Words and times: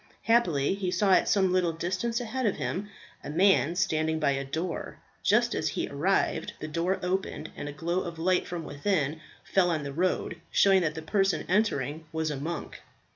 Happily 0.23 0.73
he 0.73 0.89
saw 0.89 1.11
at 1.13 1.29
some 1.29 1.53
little 1.53 1.73
distance 1.73 2.19
ahead 2.19 2.47
of 2.47 2.55
him 2.55 2.89
a 3.23 3.29
man 3.29 3.75
standing 3.75 4.19
by 4.19 4.31
a 4.31 4.43
door. 4.43 4.97
Just 5.21 5.53
as 5.53 5.67
he 5.69 5.87
arrived 5.89 6.53
the 6.59 6.67
door 6.67 6.99
opened, 7.03 7.51
and 7.55 7.69
a 7.69 7.71
glow 7.71 7.99
of 8.01 8.17
light 8.17 8.47
from 8.47 8.63
within 8.63 9.21
fell 9.43 9.69
on 9.69 9.83
the 9.83 9.93
road, 9.93 10.41
showing 10.49 10.81
that 10.81 10.95
the 10.95 11.03
person 11.03 11.45
entering 11.47 12.05
was 12.11 12.31
a 12.31 12.35
monk. 12.37 12.81